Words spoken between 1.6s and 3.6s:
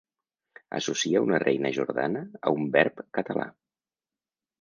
jordana a un verb català.